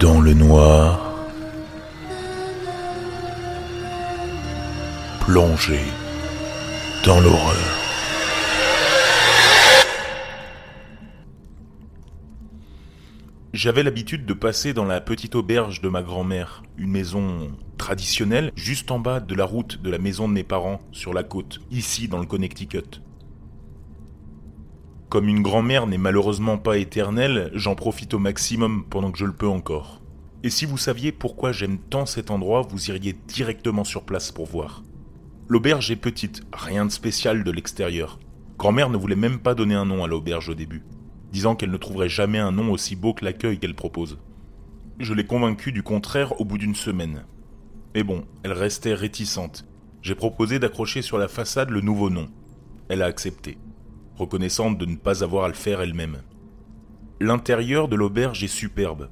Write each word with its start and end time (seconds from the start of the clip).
Dans 0.00 0.20
le 0.20 0.32
noir, 0.32 1.26
plongé 5.20 5.80
dans 7.04 7.18
l'horreur. 7.18 7.56
J'avais 13.52 13.82
l'habitude 13.82 14.24
de 14.24 14.34
passer 14.34 14.72
dans 14.72 14.84
la 14.84 15.00
petite 15.00 15.34
auberge 15.34 15.80
de 15.80 15.88
ma 15.88 16.02
grand-mère, 16.02 16.62
une 16.76 16.90
maison 16.90 17.50
traditionnelle 17.76 18.52
juste 18.54 18.92
en 18.92 19.00
bas 19.00 19.18
de 19.18 19.34
la 19.34 19.44
route 19.44 19.82
de 19.82 19.90
la 19.90 19.98
maison 19.98 20.28
de 20.28 20.32
mes 20.32 20.44
parents 20.44 20.80
sur 20.92 21.12
la 21.12 21.24
côte, 21.24 21.58
ici 21.72 22.06
dans 22.06 22.20
le 22.20 22.26
Connecticut. 22.26 23.00
Comme 25.08 25.28
une 25.28 25.40
grand-mère 25.40 25.86
n'est 25.86 25.96
malheureusement 25.96 26.58
pas 26.58 26.76
éternelle, 26.76 27.50
j'en 27.54 27.74
profite 27.74 28.12
au 28.12 28.18
maximum 28.18 28.84
pendant 28.90 29.10
que 29.10 29.16
je 29.16 29.24
le 29.24 29.32
peux 29.32 29.48
encore. 29.48 30.02
Et 30.42 30.50
si 30.50 30.66
vous 30.66 30.76
saviez 30.76 31.12
pourquoi 31.12 31.50
j'aime 31.50 31.78
tant 31.78 32.04
cet 32.04 32.30
endroit, 32.30 32.60
vous 32.68 32.90
iriez 32.90 33.14
directement 33.26 33.84
sur 33.84 34.04
place 34.04 34.30
pour 34.30 34.44
voir. 34.44 34.82
L'auberge 35.48 35.90
est 35.90 35.96
petite, 35.96 36.42
rien 36.52 36.84
de 36.84 36.90
spécial 36.90 37.42
de 37.42 37.50
l'extérieur. 37.50 38.18
Grand-mère 38.58 38.90
ne 38.90 38.98
voulait 38.98 39.16
même 39.16 39.38
pas 39.38 39.54
donner 39.54 39.74
un 39.74 39.86
nom 39.86 40.04
à 40.04 40.08
l'auberge 40.08 40.50
au 40.50 40.54
début, 40.54 40.84
disant 41.32 41.56
qu'elle 41.56 41.70
ne 41.70 41.78
trouverait 41.78 42.10
jamais 42.10 42.38
un 42.38 42.52
nom 42.52 42.70
aussi 42.70 42.94
beau 42.94 43.14
que 43.14 43.24
l'accueil 43.24 43.58
qu'elle 43.58 43.74
propose. 43.74 44.18
Je 44.98 45.14
l'ai 45.14 45.24
convaincue 45.24 45.72
du 45.72 45.82
contraire 45.82 46.38
au 46.38 46.44
bout 46.44 46.58
d'une 46.58 46.74
semaine. 46.74 47.24
Mais 47.94 48.02
bon, 48.02 48.26
elle 48.42 48.52
restait 48.52 48.92
réticente. 48.92 49.64
J'ai 50.02 50.14
proposé 50.14 50.58
d'accrocher 50.58 51.00
sur 51.00 51.16
la 51.16 51.28
façade 51.28 51.70
le 51.70 51.80
nouveau 51.80 52.10
nom. 52.10 52.28
Elle 52.90 53.00
a 53.00 53.06
accepté 53.06 53.56
reconnaissante 54.18 54.78
de 54.78 54.86
ne 54.86 54.96
pas 54.96 55.24
avoir 55.24 55.44
à 55.44 55.48
le 55.48 55.54
faire 55.54 55.80
elle-même. 55.80 56.18
L'intérieur 57.20 57.88
de 57.88 57.96
l'auberge 57.96 58.44
est 58.44 58.48
superbe. 58.48 59.08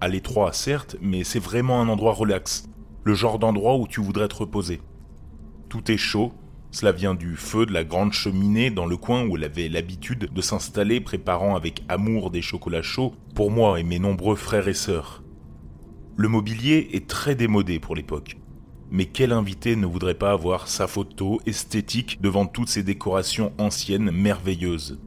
À 0.00 0.08
l'étroit, 0.08 0.52
certes, 0.52 0.96
mais 1.00 1.24
c'est 1.24 1.40
vraiment 1.40 1.80
un 1.80 1.88
endroit 1.88 2.12
relax, 2.12 2.68
le 3.04 3.14
genre 3.14 3.38
d'endroit 3.38 3.76
où 3.76 3.86
tu 3.86 4.00
voudrais 4.00 4.28
te 4.28 4.36
reposer. 4.36 4.80
Tout 5.68 5.90
est 5.90 5.96
chaud, 5.96 6.32
cela 6.70 6.92
vient 6.92 7.14
du 7.14 7.34
feu 7.36 7.66
de 7.66 7.72
la 7.72 7.84
grande 7.84 8.12
cheminée 8.12 8.70
dans 8.70 8.86
le 8.86 8.96
coin 8.96 9.26
où 9.26 9.36
elle 9.36 9.44
avait 9.44 9.68
l'habitude 9.68 10.30
de 10.32 10.40
s'installer 10.40 11.00
préparant 11.00 11.56
avec 11.56 11.82
amour 11.88 12.30
des 12.30 12.42
chocolats 12.42 12.82
chauds 12.82 13.14
pour 13.34 13.50
moi 13.50 13.80
et 13.80 13.82
mes 13.82 13.98
nombreux 13.98 14.36
frères 14.36 14.68
et 14.68 14.74
sœurs. 14.74 15.22
Le 16.16 16.28
mobilier 16.28 16.90
est 16.92 17.08
très 17.08 17.34
démodé 17.34 17.80
pour 17.80 17.96
l'époque. 17.96 18.36
Mais 18.92 19.06
quel 19.06 19.32
invité 19.32 19.76
ne 19.76 19.86
voudrait 19.86 20.14
pas 20.14 20.32
avoir 20.32 20.66
sa 20.66 20.88
photo 20.88 21.40
esthétique 21.46 22.20
devant 22.20 22.46
toutes 22.46 22.68
ces 22.68 22.82
décorations 22.82 23.52
anciennes 23.58 24.10
merveilleuses, 24.10 24.98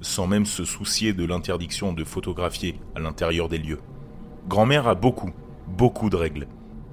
sans 0.00 0.28
même 0.28 0.46
se 0.46 0.64
soucier 0.64 1.12
de 1.12 1.24
l'interdiction 1.24 1.92
de 1.92 2.04
photographier 2.04 2.78
à 2.94 3.00
l'intérieur 3.00 3.48
des 3.48 3.58
lieux? 3.58 3.80
Grand-mère 4.48 4.86
a 4.86 4.94
beaucoup, 4.94 5.32
beaucoup 5.66 6.10
de 6.10 6.16
règles. 6.16 6.46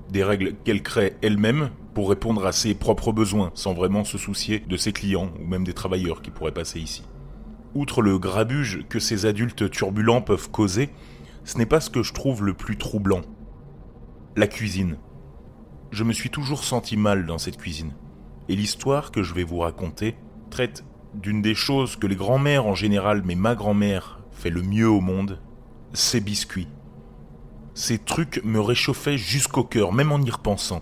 Des 0.10 0.24
règles 0.24 0.56
qu'elle 0.64 0.82
crée 0.82 1.16
elle-même 1.22 1.70
pour 1.94 2.10
répondre 2.10 2.46
à 2.48 2.52
ses 2.52 2.74
propres 2.74 3.12
besoins, 3.12 3.52
sans 3.54 3.74
vraiment 3.74 4.04
se 4.04 4.18
soucier 4.18 4.60
de 4.60 4.78
ses 4.78 4.94
clients 4.94 5.32
ou 5.40 5.46
même 5.46 5.64
des 5.64 5.74
travailleurs 5.74 6.24
qui 6.24 6.32
pourraient 6.32 6.52
passer 6.52 6.80
ici. 6.80 7.04
Outre 7.76 8.02
le 8.02 8.18
grabuge 8.18 8.86
que 8.90 9.00
ces 9.00 9.28
adultes 9.28 9.70
turbulents 9.70 10.22
peuvent 10.22 10.50
causer, 10.50 10.90
ce 11.44 11.60
n'est 11.60 11.68
pas 11.68 11.82
ce 11.82 11.92
que 11.92 12.02
je 12.02 12.14
trouve 12.14 12.44
le 12.44 12.54
plus 12.54 12.78
troublant. 12.78 13.22
La 14.36 14.48
cuisine 14.48 14.98
je 15.92 16.04
me 16.04 16.14
suis 16.14 16.30
toujours 16.30 16.64
senti 16.64 16.98
mal 16.98 17.26
dans 17.26 17.38
cette 17.38 17.58
cuisine. 17.58 17.94
Et 18.50 18.56
l'histoire 18.56 19.12
que 19.12 19.24
je 19.24 19.34
vais 19.34 19.44
vous 19.44 19.60
raconter 19.60 20.16
traite 20.50 20.84
d'une 21.14 21.42
des 21.42 21.56
choses 21.56 21.98
que 21.98 22.08
les 22.08 22.16
grands-mères 22.16 22.66
en 22.66 22.76
général, 22.76 23.22
mais 23.26 23.36
ma 23.36 23.56
grand-mère 23.56 24.22
fait 24.32 24.50
le 24.50 24.62
mieux 24.62 24.90
au 24.90 25.02
monde, 25.02 25.40
ces 25.94 26.22
biscuits. 26.22 26.68
Ces 27.74 27.98
trucs 27.98 28.42
me 28.44 28.60
réchauffaient 28.60 29.18
jusqu'au 29.18 29.64
cœur, 29.64 29.94
même 29.94 30.12
en 30.12 30.22
y 30.22 30.30
repensant. 30.30 30.82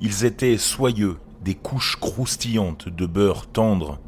Ils 0.00 0.24
étaient 0.24 0.58
soyeux, 0.58 1.16
des 1.42 1.54
couches 1.54 1.96
croustillantes 1.96 2.88
de 2.88 3.06
beurre 3.06 3.46
tendre. 3.46 3.98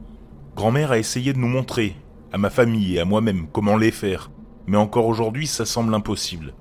Grand-mère 0.55 0.93
a 0.93 0.99
essayé 0.99 1.33
de 1.33 1.39
nous 1.39 1.49
montrer, 1.49 1.97
à 2.33 2.39
ma 2.39 2.51
famille 2.51 2.97
et 2.97 3.01
à 3.01 3.05
moi-même, 3.05 3.47
comment 3.53 3.77
les 3.77 3.91
faire, 3.91 4.31
mais 4.67 4.77
encore 4.77 5.07
aujourd'hui 5.07 5.47
ça 5.47 5.65
semble 5.65 5.95
impossible. 5.95 6.55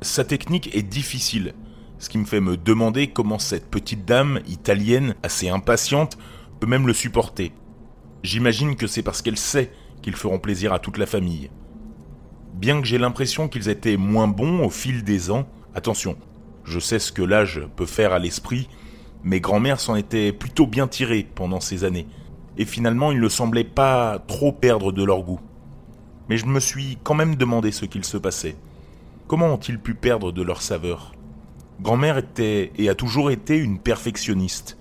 Sa 0.00 0.24
technique 0.24 0.74
est 0.74 0.82
difficile, 0.82 1.54
ce 1.98 2.08
qui 2.08 2.18
me 2.18 2.24
fait 2.24 2.40
me 2.40 2.56
demander 2.56 3.08
comment 3.08 3.38
cette 3.38 3.70
petite 3.70 4.04
dame 4.04 4.40
italienne, 4.46 5.14
assez 5.22 5.48
impatiente, 5.48 6.18
peut 6.60 6.66
même 6.66 6.86
le 6.86 6.92
supporter. 6.92 7.52
J'imagine 8.22 8.76
que 8.76 8.86
c'est 8.86 9.02
parce 9.02 9.22
qu'elle 9.22 9.38
sait 9.38 9.70
qu'ils 10.02 10.16
feront 10.16 10.38
plaisir 10.38 10.72
à 10.72 10.78
toute 10.78 10.98
la 10.98 11.06
famille. 11.06 11.50
Bien 12.54 12.80
que 12.80 12.86
j'ai 12.86 12.98
l'impression 12.98 13.48
qu'ils 13.48 13.68
étaient 13.68 13.96
moins 13.96 14.28
bons 14.28 14.64
au 14.64 14.70
fil 14.70 15.02
des 15.04 15.30
ans, 15.30 15.46
attention, 15.74 16.16
je 16.64 16.78
sais 16.78 16.98
ce 16.98 17.12
que 17.12 17.22
l'âge 17.22 17.62
peut 17.76 17.86
faire 17.86 18.12
à 18.12 18.18
l'esprit, 18.18 18.68
mes 19.22 19.40
grands-mères 19.40 19.80
s'en 19.80 19.96
étaient 19.96 20.32
plutôt 20.32 20.66
bien 20.66 20.86
tirées 20.86 21.26
pendant 21.34 21.60
ces 21.60 21.84
années, 21.84 22.06
et 22.58 22.64
finalement 22.64 23.12
ils 23.12 23.20
ne 23.20 23.28
semblaient 23.28 23.64
pas 23.64 24.18
trop 24.26 24.52
perdre 24.52 24.92
de 24.92 25.02
leur 25.02 25.22
goût. 25.22 25.40
Mais 26.28 26.36
je 26.36 26.46
me 26.46 26.60
suis 26.60 26.98
quand 27.02 27.14
même 27.14 27.36
demandé 27.36 27.72
ce 27.72 27.84
qu'il 27.84 28.04
se 28.04 28.16
passait. 28.16 28.56
Comment 29.26 29.52
ont-ils 29.52 29.78
pu 29.78 29.94
perdre 29.94 30.32
de 30.32 30.42
leur 30.42 30.62
saveur? 30.62 31.14
Grand-mère 31.80 32.18
était 32.18 32.72
et 32.78 32.88
a 32.88 32.94
toujours 32.94 33.30
été 33.30 33.58
une 33.58 33.78
perfectionniste. 33.78 34.78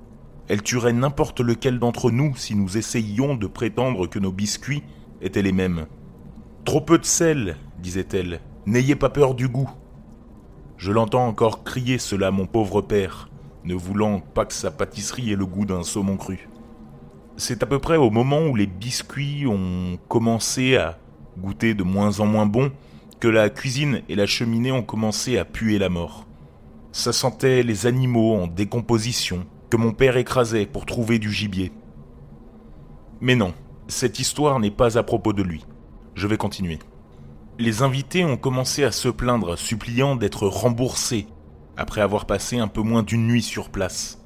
Elle 0.48 0.62
tuerait 0.62 0.94
n'importe 0.94 1.40
lequel 1.40 1.80
d'entre 1.80 2.12
nous 2.12 2.36
si 2.36 2.56
nous 2.56 2.78
essayions 2.78 3.36
de 3.36 3.48
prétendre 3.48 4.08
que 4.08 4.20
nos 4.20 4.32
biscuits 4.32 4.84
étaient 5.22 5.42
les 5.42 5.52
mêmes. 5.52 5.88
Trop 6.66 6.82
peu 6.82 7.00
de 7.00 7.06
sel, 7.06 7.58
disait-elle, 7.80 8.42
n'ayez 8.66 8.96
pas 8.96 9.10
peur 9.10 9.34
du 9.34 9.48
goût. 9.48 9.70
Je 10.78 10.92
l'entends 10.92 11.26
encore 11.28 11.64
crier 11.64 11.98
cela, 11.98 12.30
mon 12.30 12.46
pauvre 12.46 12.82
père, 12.82 13.30
ne 13.64 13.74
voulant 13.74 14.20
pas 14.20 14.46
que 14.46 14.54
sa 14.54 14.70
pâtisserie 14.70 15.32
ait 15.32 15.38
le 15.38 15.46
goût 15.46 15.66
d'un 15.66 15.84
saumon 15.84 16.18
cru. 16.18 16.48
C'est 17.38 17.64
à 17.64 17.66
peu 17.66 17.80
près 17.80 17.98
au 17.98 18.12
moment 18.12 18.42
où 18.42 18.56
les 18.56 18.68
biscuits 18.68 19.48
ont 19.48 19.98
commencé 20.08 20.78
à 20.78 21.00
goûter 21.40 21.74
de 21.74 21.84
moins 21.84 22.20
en 22.20 22.28
moins 22.28 22.46
bon 22.46 22.72
que 23.20 23.28
la 23.28 23.50
cuisine 23.50 24.02
et 24.10 24.16
la 24.16 24.28
cheminée 24.28 24.72
ont 24.72 24.84
commencé 24.84 25.40
à 25.40 25.46
puer 25.46 25.80
la 25.80 25.90
mort. 25.90 26.28
Ça 26.94 27.12
sentait 27.12 27.64
les 27.64 27.88
animaux 27.88 28.36
en 28.36 28.46
décomposition 28.46 29.48
que 29.72 29.78
mon 29.78 29.94
père 29.94 30.16
écrasait 30.16 30.68
pour 30.68 30.86
trouver 30.86 31.18
du 31.18 31.32
gibier. 31.32 31.72
Mais 33.20 33.36
non, 33.36 33.56
cette 33.88 34.20
histoire 34.20 34.60
n'est 34.60 34.70
pas 34.70 35.00
à 35.00 35.02
propos 35.02 35.34
de 35.34 35.42
lui. 35.42 35.66
Je 36.14 36.28
vais 36.28 36.38
continuer. 36.38 36.78
Les 37.58 37.82
invités 37.82 38.24
ont 38.24 38.38
commencé 38.38 38.84
à 38.84 38.92
se 38.92 39.10
plaindre, 39.10 39.58
suppliant 39.58 40.16
d'être 40.16 40.46
remboursés, 40.46 41.26
après 41.78 42.02
avoir 42.02 42.28
passé 42.28 42.60
un 42.60 42.68
peu 42.68 42.82
moins 42.82 43.02
d'une 43.02 43.26
nuit 43.26 43.42
sur 43.42 43.72
place. 43.72 44.24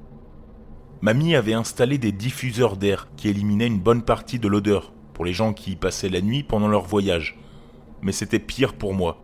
Mamie 0.99 1.35
avait 1.35 1.53
installé 1.53 1.97
des 1.97 2.11
diffuseurs 2.11 2.75
d'air 2.75 3.07
qui 3.15 3.29
éliminaient 3.29 3.67
une 3.67 3.79
bonne 3.79 4.03
partie 4.03 4.39
de 4.39 4.49
l'odeur 4.49 4.91
pour 5.13 5.23
les 5.23 5.33
gens 5.33 5.53
qui 5.53 5.71
y 5.71 5.75
passaient 5.77 6.09
la 6.09 6.19
nuit 6.19 6.43
pendant 6.43 6.67
leur 6.67 6.83
voyage. 6.83 7.39
Mais 8.01 8.11
c'était 8.11 8.39
pire 8.39 8.73
pour 8.73 8.93
moi. 8.93 9.23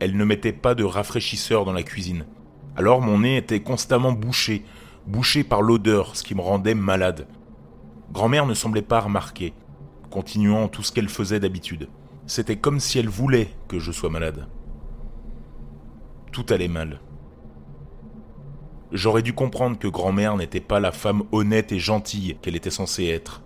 Elle 0.00 0.16
ne 0.16 0.24
mettait 0.24 0.52
pas 0.52 0.74
de 0.74 0.82
rafraîchisseur 0.82 1.64
dans 1.64 1.72
la 1.72 1.84
cuisine. 1.84 2.26
Alors 2.76 3.00
mon 3.00 3.20
nez 3.20 3.36
était 3.36 3.60
constamment 3.60 4.12
bouché, 4.12 4.64
bouché 5.06 5.44
par 5.44 5.62
l'odeur, 5.62 6.16
ce 6.16 6.22
qui 6.22 6.34
me 6.34 6.40
rendait 6.40 6.74
malade. 6.74 7.26
Grand-mère 8.12 8.46
ne 8.46 8.54
semblait 8.54 8.82
pas 8.82 9.00
remarquer, 9.00 9.52
continuant 10.10 10.68
tout 10.68 10.82
ce 10.82 10.92
qu'elle 10.92 11.08
faisait 11.08 11.40
d'habitude. 11.40 11.88
C'était 12.26 12.56
comme 12.56 12.80
si 12.80 12.98
elle 12.98 13.08
voulait 13.08 13.50
que 13.68 13.78
je 13.78 13.92
sois 13.92 14.10
malade. 14.10 14.48
Tout 16.32 16.46
allait 16.50 16.68
mal. 16.68 17.00
J'aurais 18.92 19.22
dû 19.22 19.32
comprendre 19.32 19.78
que 19.78 19.88
grand-mère 19.88 20.36
n'était 20.36 20.60
pas 20.60 20.80
la 20.80 20.92
femme 20.92 21.22
honnête 21.32 21.70
et 21.72 21.78
gentille 21.78 22.36
qu'elle 22.42 22.56
était 22.56 22.70
censée 22.70 23.06
être. 23.06 23.42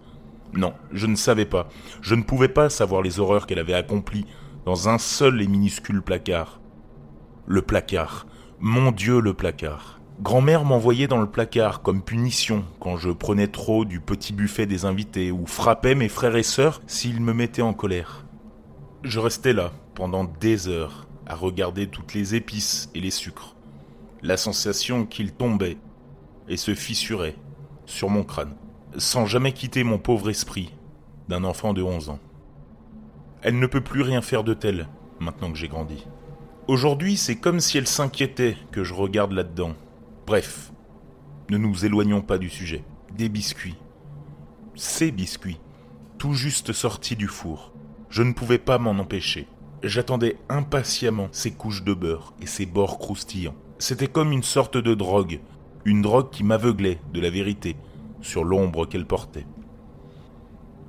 Non, 0.54 0.72
je 0.92 1.06
ne 1.06 1.16
savais 1.16 1.44
pas. 1.44 1.68
Je 2.00 2.14
ne 2.14 2.22
pouvais 2.22 2.48
pas 2.48 2.70
savoir 2.70 3.02
les 3.02 3.20
horreurs 3.20 3.46
qu'elle 3.46 3.58
avait 3.58 3.74
accomplies 3.74 4.26
dans 4.64 4.88
un 4.88 4.98
seul 4.98 5.42
et 5.42 5.46
minuscule 5.46 6.00
placard. 6.00 6.60
Le 7.46 7.60
placard, 7.60 8.26
mon 8.66 8.92
Dieu, 8.92 9.20
le 9.20 9.34
placard. 9.34 10.00
Grand-mère 10.22 10.64
m'envoyait 10.64 11.06
dans 11.06 11.20
le 11.20 11.30
placard 11.30 11.82
comme 11.82 12.02
punition 12.02 12.64
quand 12.80 12.96
je 12.96 13.10
prenais 13.10 13.48
trop 13.48 13.84
du 13.84 14.00
petit 14.00 14.32
buffet 14.32 14.64
des 14.64 14.86
invités 14.86 15.30
ou 15.30 15.44
frappais 15.44 15.94
mes 15.94 16.08
frères 16.08 16.34
et 16.34 16.42
sœurs 16.42 16.80
s'ils 16.86 17.20
me 17.20 17.34
mettaient 17.34 17.60
en 17.60 17.74
colère. 17.74 18.24
Je 19.02 19.20
restais 19.20 19.52
là 19.52 19.70
pendant 19.94 20.24
des 20.24 20.66
heures 20.66 21.06
à 21.26 21.34
regarder 21.34 21.88
toutes 21.88 22.14
les 22.14 22.36
épices 22.36 22.88
et 22.94 23.02
les 23.02 23.10
sucres. 23.10 23.54
La 24.22 24.38
sensation 24.38 25.04
qu'ils 25.04 25.34
tombaient 25.34 25.76
et 26.48 26.56
se 26.56 26.74
fissuraient 26.74 27.36
sur 27.84 28.08
mon 28.08 28.24
crâne, 28.24 28.54
sans 28.96 29.26
jamais 29.26 29.52
quitter 29.52 29.84
mon 29.84 29.98
pauvre 29.98 30.30
esprit 30.30 30.72
d'un 31.28 31.44
enfant 31.44 31.74
de 31.74 31.82
11 31.82 32.08
ans. 32.08 32.20
Elle 33.42 33.58
ne 33.58 33.66
peut 33.66 33.82
plus 33.82 34.00
rien 34.00 34.22
faire 34.22 34.42
de 34.42 34.54
tel 34.54 34.88
maintenant 35.20 35.52
que 35.52 35.58
j'ai 35.58 35.68
grandi. 35.68 36.06
Aujourd'hui, 36.66 37.18
c'est 37.18 37.36
comme 37.36 37.60
si 37.60 37.76
elle 37.76 37.86
s'inquiétait 37.86 38.56
que 38.72 38.84
je 38.84 38.94
regarde 38.94 39.32
là-dedans. 39.32 39.74
Bref, 40.26 40.72
ne 41.50 41.58
nous 41.58 41.84
éloignons 41.84 42.22
pas 42.22 42.38
du 42.38 42.48
sujet. 42.48 42.82
Des 43.14 43.28
biscuits. 43.28 43.76
Ces 44.74 45.10
biscuits, 45.10 45.60
tout 46.16 46.32
juste 46.32 46.72
sortis 46.72 47.16
du 47.16 47.28
four. 47.28 47.74
Je 48.08 48.22
ne 48.22 48.32
pouvais 48.32 48.58
pas 48.58 48.78
m'en 48.78 48.92
empêcher. 48.92 49.46
j'attendais 49.82 50.38
impatiemment 50.48 51.28
ces 51.32 51.50
couches 51.50 51.84
de 51.84 51.92
beurre 51.92 52.32
et 52.40 52.46
ces 52.46 52.64
bords 52.64 52.98
croustillants. 52.98 53.56
C'était 53.78 54.06
comme 54.06 54.32
une 54.32 54.42
sorte 54.42 54.78
de 54.78 54.94
drogue, 54.94 55.40
une 55.84 56.00
drogue 56.00 56.30
qui 56.30 56.44
m'aveuglait 56.44 56.98
de 57.12 57.20
la 57.20 57.28
vérité 57.28 57.76
sur 58.22 58.42
l'ombre 58.42 58.86
qu'elle 58.86 59.06
portait. 59.06 59.46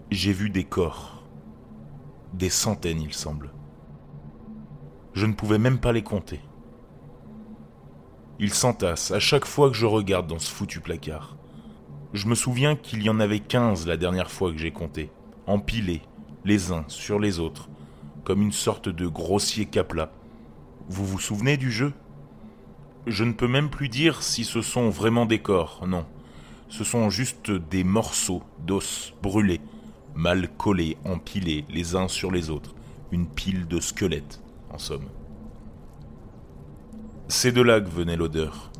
J'ai 0.09 0.31
vu 0.31 0.49
des 0.49 0.63
corps, 0.63 1.25
des 2.31 2.49
centaines 2.49 3.01
il 3.01 3.13
semble. 3.13 3.51
Je 5.15 5.25
ne 5.25 5.33
pouvais 5.33 5.57
même 5.57 5.79
pas 5.79 5.93
les 5.93 6.03
compter. 6.03 6.41
Ils 8.37 8.53
s'entassent 8.53 9.11
à 9.11 9.19
chaque 9.19 9.45
fois 9.45 9.69
que 9.69 9.75
je 9.77 9.85
regarde 9.85 10.27
dans 10.27 10.39
ce 10.39 10.51
foutu 10.51 10.81
placard. 10.81 11.37
Je 12.11 12.27
me 12.27 12.35
souviens 12.35 12.75
qu'il 12.75 13.01
y 13.01 13.09
en 13.09 13.21
avait 13.21 13.39
quinze 13.39 13.87
la 13.87 13.95
dernière 13.95 14.29
fois 14.29 14.51
que 14.51 14.57
j'ai 14.57 14.71
compté, 14.71 15.09
empilés, 15.47 16.01
les 16.43 16.73
uns 16.73 16.83
sur 16.89 17.17
les 17.17 17.39
autres, 17.39 17.69
comme 18.25 18.41
une 18.41 18.51
sorte 18.51 18.89
de 18.89 19.07
grossier 19.07 19.65
capla. 19.65 20.11
Vous 20.89 21.05
vous 21.05 21.19
souvenez 21.19 21.55
du 21.55 21.71
jeu? 21.71 21.93
Je 23.07 23.23
ne 23.23 23.31
peux 23.31 23.47
même 23.47 23.69
plus 23.69 23.87
dire 23.87 24.21
si 24.21 24.43
ce 24.43 24.61
sont 24.61 24.89
vraiment 24.89 25.25
des 25.25 25.39
corps, 25.39 25.85
non. 25.87 26.05
Ce 26.67 26.83
sont 26.83 27.09
juste 27.09 27.51
des 27.51 27.85
morceaux 27.85 28.43
d'os 28.65 29.13
brûlés, 29.23 29.61
mal 30.13 30.49
collés, 30.57 30.97
empilés 31.05 31.63
les 31.69 31.95
uns 31.95 32.09
sur 32.09 32.31
les 32.31 32.49
autres, 32.49 32.75
une 33.11 33.27
pile 33.27 33.65
de 33.65 33.79
squelettes, 33.79 34.41
en 34.75 34.77
somme. 34.77 35.07
C'est 37.29 37.53
de 37.53 37.61
là 37.61 37.79
que 37.79 37.89
venait 37.89 38.17
l'odeur. 38.17 38.71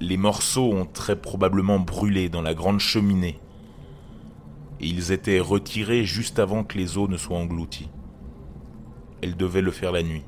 Les 0.00 0.16
morceaux 0.16 0.72
ont 0.72 0.86
très 0.86 1.20
probablement 1.20 1.78
brûlé 1.78 2.30
dans 2.30 2.40
la 2.40 2.54
grande 2.54 2.80
cheminée, 2.80 3.38
et 4.80 4.86
ils 4.86 5.12
étaient 5.12 5.40
retirés 5.40 6.04
juste 6.04 6.38
avant 6.38 6.64
que 6.64 6.78
les 6.78 6.96
eaux 6.96 7.06
ne 7.06 7.18
soient 7.18 7.36
englouties. 7.36 7.90
Elle 9.20 9.36
devait 9.36 9.60
le 9.60 9.72
faire 9.72 9.92
la 9.92 10.02
nuit, 10.02 10.24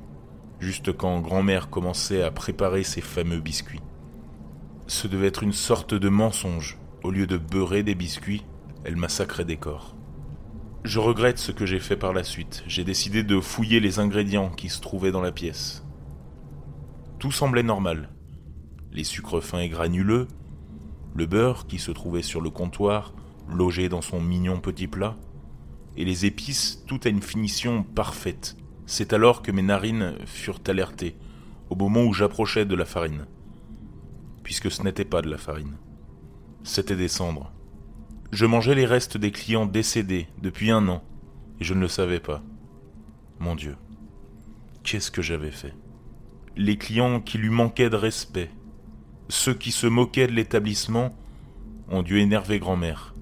juste 0.59 0.93
quand 0.93 1.21
grand-mère 1.21 1.71
commençait 1.71 2.23
à 2.23 2.31
préparer 2.31 2.83
ses 2.83 3.01
fameux 3.01 3.41
biscuits. 3.41 3.81
Ce 4.89 5.09
devait 5.09 5.29
être 5.29 5.43
une 5.43 5.55
sorte 5.55 5.95
de 5.95 6.09
mensonge. 6.11 6.77
Au 7.03 7.11
lieu 7.11 7.27
de 7.27 7.39
beurrer 7.39 7.83
des 7.83 7.95
biscuits, 7.95 8.45
elle 8.85 8.97
massacrait 8.97 9.47
des 9.47 9.57
corps. 9.57 9.97
Je 10.85 10.99
regrette 10.99 11.39
ce 11.39 11.53
que 11.53 11.67
j'ai 11.67 11.79
fait 11.79 11.97
par 11.97 12.13
la 12.13 12.25
suite. 12.25 12.65
J'ai 12.67 12.85
décidé 12.85 13.23
de 13.23 13.41
fouiller 13.41 13.81
les 13.81 13.99
ingrédients 13.99 14.51
qui 14.51 14.69
se 14.69 14.81
trouvaient 14.81 15.13
dans 15.13 15.21
la 15.21 15.33
pièce. 15.33 15.85
Tout 17.19 17.33
semblait 17.33 17.63
normal. 17.63 18.09
Les 18.93 19.05
sucres 19.05 19.43
fins 19.43 19.61
et 19.61 19.69
granuleux, 19.69 20.27
le 21.15 21.27
beurre 21.27 21.67
qui 21.67 21.79
se 21.79 21.91
trouvait 21.91 22.23
sur 22.23 22.41
le 22.41 22.51
comptoir, 22.51 23.13
logé 23.49 23.89
dans 23.89 24.01
son 24.01 24.21
mignon 24.21 24.61
petit 24.61 24.89
plat, 24.89 25.17
et 25.97 26.05
les 26.05 26.25
épices, 26.25 26.83
tout 26.87 27.01
à 27.05 27.09
une 27.09 27.23
finition 27.23 27.83
parfaite. 27.83 28.57
C'est 28.87 29.13
alors 29.13 29.43
que 29.43 29.53
mes 29.53 29.63
narines 29.63 30.15
furent 30.25 30.61
alertées, 30.67 31.17
au 31.69 31.77
moment 31.77 32.03
où 32.03 32.13
j'approchais 32.13 32.65
de 32.65 32.75
la 32.75 32.85
farine 32.85 33.27
puisque 34.43 34.71
ce 34.71 34.83
n'était 34.83 35.05
pas 35.05 35.23
de 35.23 35.31
la 35.31 35.39
farine. 35.39 35.77
C'était 36.65 36.97
des 36.97 37.09
cendres. 37.09 37.53
Je 38.33 38.47
mangeais 38.47 38.77
les 38.77 38.87
restes 38.87 39.17
des 39.17 39.33
clients 39.33 39.67
décédés 39.67 40.29
depuis 40.41 40.71
un 40.71 40.89
an, 40.89 41.03
et 41.61 41.65
je 41.65 41.75
ne 41.75 41.81
le 41.81 41.89
savais 41.89 42.21
pas. 42.21 42.43
Mon 43.41 43.57
Dieu, 43.57 43.77
qu'est-ce 44.85 45.11
que 45.11 45.21
j'avais 45.21 45.51
fait? 45.51 45.75
Les 46.57 46.77
clients 46.77 47.21
qui 47.21 47.39
lui 47.39 47.51
manquaient 47.51 47.91
de 47.91 47.97
respect, 47.97 48.51
ceux 49.29 49.55
qui 49.55 49.73
se 49.73 49.89
moquaient 49.89 50.29
de 50.29 50.33
l'établissement, 50.33 51.13
ont 51.89 52.03
dû 52.03 52.21
énerver 52.21 52.61
grand-mère, 52.61 53.17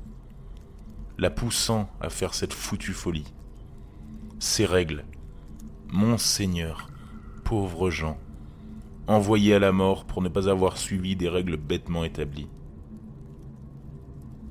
la 1.16 1.30
poussant 1.30 1.88
à 2.02 2.10
faire 2.10 2.34
cette 2.34 2.52
foutue 2.52 2.92
folie. 2.92 3.32
Ces 4.38 4.66
règles, 4.66 5.04
mon 5.88 6.18
Seigneur, 6.18 6.90
pauvres 7.44 7.90
gens, 7.90 8.18
envoyé 9.06 9.54
à 9.54 9.58
la 9.58 9.72
mort 9.72 10.04
pour 10.04 10.20
ne 10.20 10.28
pas 10.28 10.50
avoir 10.50 10.76
suivi 10.76 11.16
des 11.16 11.30
règles 11.30 11.56
bêtement 11.56 12.04
établies. 12.04 12.48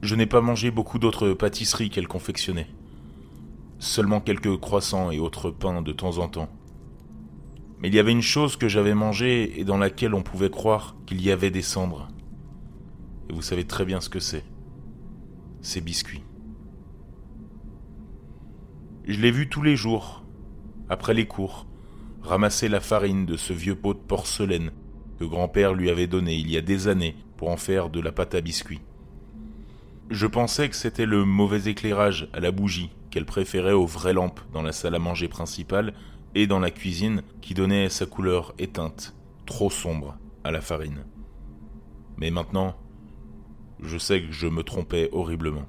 Je 0.02 0.16
n'ai 0.16 0.28
pas 0.28 0.42
mangé 0.42 0.70
beaucoup 0.70 1.00
d'autres 1.00 1.34
pâtisseries 1.34 1.90
qu'elle 1.90 2.08
confectionnait. 2.08 2.68
Seulement 3.80 4.22
quelques 4.22 4.58
croissants 4.58 5.12
et 5.12 5.20
autres 5.20 5.50
pains 5.50 5.82
de 5.82 5.92
temps 5.92 6.20
en 6.20 6.28
temps. 6.28 6.50
Mais 7.80 7.90
il 7.90 7.96
y 7.96 8.00
avait 8.00 8.12
une 8.12 8.22
chose 8.22 8.58
que 8.58 8.68
j'avais 8.68 8.94
mangée 8.94 9.60
et 9.60 9.64
dans 9.64 9.78
laquelle 9.78 10.14
on 10.14 10.24
pouvait 10.24 10.50
croire 10.50 10.96
qu'il 11.06 11.22
y 11.22 11.32
avait 11.32 11.52
des 11.52 11.62
cendres. 11.62 12.08
Et 13.30 13.34
vous 13.34 13.42
savez 13.42 13.66
très 13.66 13.86
bien 13.86 14.02
ce 14.02 14.10
que 14.10 14.20
c'est. 14.20 14.44
Ces 15.62 15.82
biscuits. 15.82 16.24
Je 19.06 19.20
l'ai 19.20 19.32
vu 19.32 19.48
tous 19.50 19.62
les 19.62 19.76
jours, 19.76 20.24
après 20.90 21.14
les 21.14 21.28
cours, 21.28 21.66
ramasser 22.22 22.68
la 22.68 22.82
farine 22.82 23.26
de 23.26 23.38
ce 23.38 23.54
vieux 23.54 23.76
pot 23.76 23.94
de 23.94 24.00
porcelaine 24.00 24.72
que 25.20 25.26
grand-père 25.26 25.74
lui 25.74 25.90
avait 25.90 26.08
donné 26.08 26.36
il 26.36 26.52
y 26.52 26.58
a 26.58 26.62
des 26.62 26.88
années 26.88 27.16
pour 27.38 27.50
en 27.50 27.58
faire 27.58 27.90
de 27.90 28.00
la 28.00 28.12
pâte 28.12 28.36
à 28.36 28.42
biscuits. 28.42 28.82
Je 30.10 30.26
pensais 30.26 30.70
que 30.70 30.76
c'était 30.76 31.06
le 31.06 31.26
mauvais 31.26 31.70
éclairage 31.70 32.30
à 32.32 32.40
la 32.40 32.52
bougie 32.52 32.92
qu'elle 33.12 33.26
préférait 33.26 33.74
aux 33.74 33.86
vraies 33.86 34.14
lampes 34.14 34.40
dans 34.54 34.62
la 34.62 34.72
salle 34.72 34.96
à 34.96 35.00
manger 35.00 35.28
principale 35.28 35.94
et 36.34 36.48
dans 36.48 36.60
la 36.60 36.72
cuisine 36.72 37.24
qui 37.42 37.54
donnait 37.54 37.90
sa 37.90 38.06
couleur 38.06 38.54
éteinte, 38.58 39.16
trop 39.46 39.70
sombre, 39.70 40.18
à 40.46 40.52
la 40.52 40.62
farine. 40.62 41.04
Mais 42.18 42.32
maintenant, 42.32 42.76
je 43.82 43.98
sais 43.98 44.22
que 44.22 44.32
je 44.32 44.48
me 44.48 44.64
trompais 44.64 45.10
horriblement. 45.12 45.66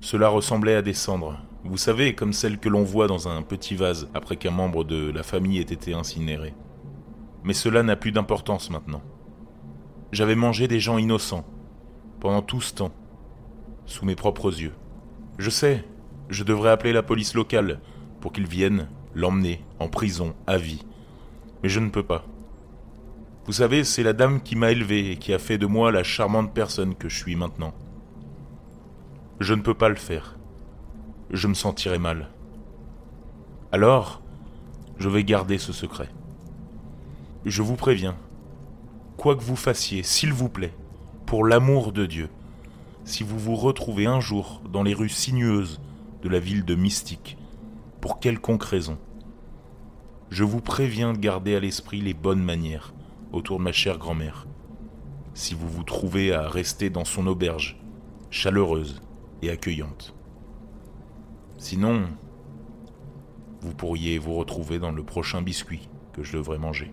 Cela 0.00 0.28
ressemblait 0.28 0.76
à 0.76 0.82
des 0.82 0.94
cendres, 0.94 1.38
vous 1.64 1.78
savez, 1.78 2.14
comme 2.14 2.34
celle 2.34 2.58
que 2.58 2.68
l'on 2.68 2.84
voit 2.84 3.06
dans 3.06 3.26
un 3.26 3.42
petit 3.42 3.74
vase 3.74 4.08
après 4.12 4.36
qu'un 4.36 4.50
membre 4.50 4.84
de 4.84 5.10
la 5.10 5.22
famille 5.22 5.58
ait 5.58 5.62
été 5.62 5.94
incinéré. 5.94 6.54
Mais 7.42 7.54
cela 7.54 7.82
n'a 7.82 7.96
plus 7.96 8.12
d'importance 8.12 8.70
maintenant. 8.70 9.02
J'avais 10.12 10.36
mangé 10.36 10.68
des 10.68 10.78
gens 10.78 10.98
innocents, 10.98 11.46
pendant 12.24 12.40
tout 12.40 12.62
ce 12.62 12.72
temps, 12.72 12.94
sous 13.84 14.06
mes 14.06 14.16
propres 14.16 14.58
yeux. 14.58 14.72
Je 15.36 15.50
sais, 15.50 15.84
je 16.30 16.42
devrais 16.42 16.70
appeler 16.70 16.94
la 16.94 17.02
police 17.02 17.34
locale 17.34 17.80
pour 18.22 18.32
qu'ils 18.32 18.46
viennent 18.46 18.88
l'emmener 19.14 19.62
en 19.78 19.88
prison 19.88 20.34
à 20.46 20.56
vie. 20.56 20.86
Mais 21.62 21.68
je 21.68 21.80
ne 21.80 21.90
peux 21.90 22.02
pas. 22.02 22.24
Vous 23.44 23.52
savez, 23.52 23.84
c'est 23.84 24.02
la 24.02 24.14
dame 24.14 24.40
qui 24.40 24.56
m'a 24.56 24.70
élevé 24.70 25.10
et 25.10 25.18
qui 25.18 25.34
a 25.34 25.38
fait 25.38 25.58
de 25.58 25.66
moi 25.66 25.92
la 25.92 26.02
charmante 26.02 26.54
personne 26.54 26.94
que 26.94 27.10
je 27.10 27.18
suis 27.18 27.36
maintenant. 27.36 27.74
Je 29.38 29.52
ne 29.52 29.60
peux 29.60 29.74
pas 29.74 29.90
le 29.90 29.96
faire 29.96 30.38
je 31.30 31.48
me 31.48 31.54
sentirai 31.54 31.98
mal. 31.98 32.30
Alors, 33.72 34.22
je 34.98 35.08
vais 35.08 35.24
garder 35.24 35.58
ce 35.58 35.72
secret. 35.72 36.08
Je 37.44 37.60
vous 37.60 37.76
préviens, 37.76 38.16
quoi 39.16 39.36
que 39.36 39.42
vous 39.42 39.56
fassiez, 39.56 40.02
s'il 40.02 40.32
vous 40.32 40.48
plaît, 40.48 40.72
pour 41.34 41.44
l'amour 41.44 41.90
de 41.90 42.06
Dieu, 42.06 42.28
si 43.04 43.24
vous 43.24 43.40
vous 43.40 43.56
retrouvez 43.56 44.06
un 44.06 44.20
jour 44.20 44.62
dans 44.72 44.84
les 44.84 44.94
rues 44.94 45.08
sinueuses 45.08 45.80
de 46.22 46.28
la 46.28 46.38
ville 46.38 46.64
de 46.64 46.76
Mystique, 46.76 47.36
pour 48.00 48.20
quelconque 48.20 48.62
raison, 48.62 48.98
je 50.30 50.44
vous 50.44 50.60
préviens 50.60 51.12
de 51.12 51.18
garder 51.18 51.56
à 51.56 51.58
l'esprit 51.58 52.00
les 52.00 52.14
bonnes 52.14 52.44
manières 52.44 52.94
autour 53.32 53.58
de 53.58 53.64
ma 53.64 53.72
chère 53.72 53.98
grand-mère. 53.98 54.46
Si 55.34 55.54
vous 55.54 55.68
vous 55.68 55.82
trouvez 55.82 56.32
à 56.32 56.48
rester 56.48 56.88
dans 56.88 57.04
son 57.04 57.26
auberge, 57.26 57.80
chaleureuse 58.30 59.02
et 59.42 59.50
accueillante. 59.50 60.14
Sinon, 61.58 62.04
vous 63.60 63.74
pourriez 63.74 64.20
vous 64.20 64.36
retrouver 64.36 64.78
dans 64.78 64.92
le 64.92 65.02
prochain 65.02 65.42
biscuit 65.42 65.88
que 66.12 66.22
je 66.22 66.36
devrais 66.36 66.58
manger. 66.58 66.92